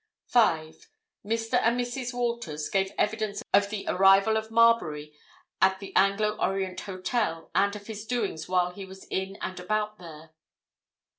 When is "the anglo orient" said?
5.79-6.79